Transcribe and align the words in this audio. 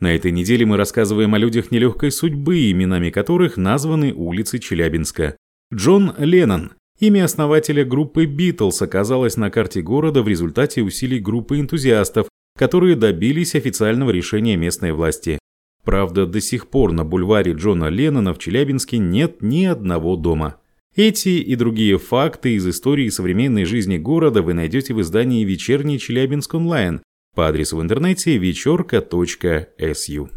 На 0.00 0.14
этой 0.14 0.32
неделе 0.32 0.64
мы 0.64 0.78
рассказываем 0.78 1.34
о 1.34 1.38
людях 1.38 1.70
нелегкой 1.70 2.10
судьбы, 2.10 2.70
именами 2.70 3.10
которых 3.10 3.58
названы 3.58 4.14
улицы 4.14 4.58
Челябинска. 4.58 5.36
Джон 5.72 6.14
Леннон. 6.16 6.72
Имя 6.98 7.24
основателя 7.24 7.84
группы 7.84 8.24
«Битлз» 8.24 8.80
оказалось 8.82 9.36
на 9.36 9.50
карте 9.50 9.82
города 9.82 10.22
в 10.22 10.28
результате 10.28 10.82
усилий 10.82 11.18
группы 11.18 11.60
энтузиастов, 11.60 12.28
которые 12.58 12.96
добились 12.96 13.54
официального 13.54 14.10
решения 14.10 14.56
местной 14.56 14.92
власти. 14.92 15.38
Правда, 15.84 16.26
до 16.26 16.40
сих 16.40 16.68
пор 16.68 16.92
на 16.92 17.04
бульваре 17.04 17.52
Джона 17.52 17.88
Леннона 17.88 18.34
в 18.34 18.38
Челябинске 18.38 18.98
нет 18.98 19.42
ни 19.42 19.64
одного 19.64 20.16
дома. 20.16 20.56
Эти 20.96 21.28
и 21.28 21.54
другие 21.56 21.98
факты 21.98 22.54
из 22.54 22.66
истории 22.66 23.08
современной 23.10 23.64
жизни 23.64 23.96
города 23.96 24.42
вы 24.42 24.54
найдете 24.54 24.92
в 24.92 25.00
издании 25.00 25.44
«Вечерний 25.44 25.98
Челябинск 25.98 26.54
онлайн» 26.54 27.00
по 27.34 27.48
адресу 27.48 27.76
в 27.76 27.82
интернете 27.82 28.36
вечерка.су. 28.36 30.28